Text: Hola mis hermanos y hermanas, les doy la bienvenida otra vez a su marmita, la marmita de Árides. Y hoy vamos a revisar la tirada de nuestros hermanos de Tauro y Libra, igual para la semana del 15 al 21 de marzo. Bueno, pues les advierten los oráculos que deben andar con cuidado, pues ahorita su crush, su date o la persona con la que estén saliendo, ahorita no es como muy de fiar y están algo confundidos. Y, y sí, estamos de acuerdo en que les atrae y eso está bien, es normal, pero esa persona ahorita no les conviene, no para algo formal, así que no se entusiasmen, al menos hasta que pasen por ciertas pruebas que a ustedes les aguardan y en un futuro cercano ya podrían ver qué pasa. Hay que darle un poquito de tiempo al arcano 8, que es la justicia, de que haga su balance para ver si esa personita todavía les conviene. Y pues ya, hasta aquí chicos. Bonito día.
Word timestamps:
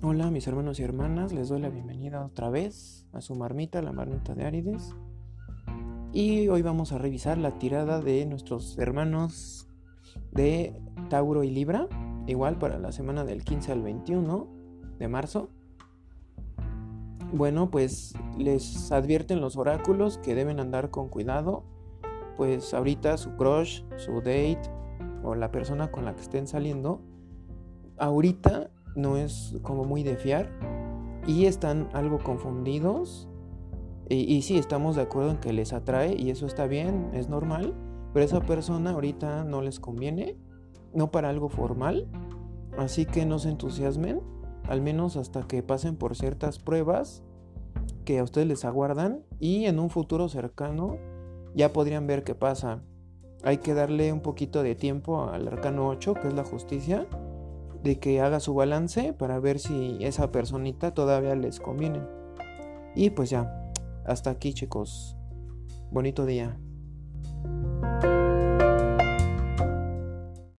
Hola 0.00 0.30
mis 0.30 0.46
hermanos 0.46 0.78
y 0.78 0.84
hermanas, 0.84 1.32
les 1.32 1.48
doy 1.48 1.60
la 1.60 1.70
bienvenida 1.70 2.24
otra 2.24 2.50
vez 2.50 3.04
a 3.12 3.20
su 3.20 3.34
marmita, 3.34 3.82
la 3.82 3.90
marmita 3.90 4.32
de 4.32 4.44
Árides. 4.44 4.94
Y 6.12 6.46
hoy 6.46 6.62
vamos 6.62 6.92
a 6.92 6.98
revisar 6.98 7.36
la 7.36 7.58
tirada 7.58 8.00
de 8.00 8.24
nuestros 8.24 8.78
hermanos 8.78 9.68
de 10.30 10.80
Tauro 11.10 11.42
y 11.42 11.50
Libra, 11.50 11.88
igual 12.28 12.60
para 12.60 12.78
la 12.78 12.92
semana 12.92 13.24
del 13.24 13.42
15 13.42 13.72
al 13.72 13.82
21 13.82 14.46
de 15.00 15.08
marzo. 15.08 15.50
Bueno, 17.32 17.68
pues 17.68 18.14
les 18.38 18.92
advierten 18.92 19.40
los 19.40 19.56
oráculos 19.56 20.18
que 20.18 20.36
deben 20.36 20.60
andar 20.60 20.90
con 20.90 21.08
cuidado, 21.08 21.64
pues 22.36 22.72
ahorita 22.72 23.16
su 23.16 23.34
crush, 23.34 23.82
su 23.96 24.18
date 24.18 24.62
o 25.24 25.34
la 25.34 25.50
persona 25.50 25.90
con 25.90 26.04
la 26.04 26.14
que 26.14 26.22
estén 26.22 26.46
saliendo, 26.46 27.02
ahorita 27.98 28.70
no 28.94 29.16
es 29.16 29.56
como 29.62 29.84
muy 29.84 30.02
de 30.02 30.16
fiar 30.16 30.50
y 31.26 31.46
están 31.46 31.88
algo 31.92 32.18
confundidos. 32.18 33.28
Y, 34.08 34.16
y 34.32 34.42
sí, 34.42 34.56
estamos 34.56 34.96
de 34.96 35.02
acuerdo 35.02 35.30
en 35.30 35.36
que 35.38 35.52
les 35.52 35.72
atrae 35.72 36.16
y 36.18 36.30
eso 36.30 36.46
está 36.46 36.66
bien, 36.66 37.10
es 37.12 37.28
normal, 37.28 37.74
pero 38.12 38.24
esa 38.24 38.40
persona 38.40 38.92
ahorita 38.92 39.44
no 39.44 39.60
les 39.60 39.80
conviene, 39.80 40.38
no 40.94 41.10
para 41.10 41.28
algo 41.28 41.48
formal, 41.48 42.08
así 42.78 43.04
que 43.04 43.26
no 43.26 43.38
se 43.38 43.50
entusiasmen, 43.50 44.20
al 44.66 44.80
menos 44.80 45.16
hasta 45.16 45.42
que 45.42 45.62
pasen 45.62 45.96
por 45.96 46.16
ciertas 46.16 46.58
pruebas 46.58 47.22
que 48.04 48.18
a 48.18 48.24
ustedes 48.24 48.46
les 48.46 48.64
aguardan 48.64 49.22
y 49.38 49.66
en 49.66 49.78
un 49.78 49.90
futuro 49.90 50.28
cercano 50.28 50.96
ya 51.54 51.72
podrían 51.72 52.06
ver 52.06 52.24
qué 52.24 52.34
pasa. 52.34 52.82
Hay 53.42 53.58
que 53.58 53.74
darle 53.74 54.12
un 54.12 54.20
poquito 54.20 54.62
de 54.62 54.74
tiempo 54.74 55.24
al 55.24 55.46
arcano 55.46 55.88
8, 55.88 56.14
que 56.14 56.28
es 56.28 56.34
la 56.34 56.44
justicia, 56.44 57.06
de 57.82 57.98
que 57.98 58.20
haga 58.20 58.40
su 58.40 58.54
balance 58.54 59.12
para 59.12 59.38
ver 59.38 59.58
si 59.58 59.98
esa 60.00 60.32
personita 60.32 60.94
todavía 60.94 61.34
les 61.34 61.60
conviene. 61.60 62.00
Y 62.94 63.10
pues 63.10 63.30
ya, 63.30 63.70
hasta 64.04 64.30
aquí 64.30 64.52
chicos. 64.54 65.16
Bonito 65.90 66.26
día. 66.26 66.58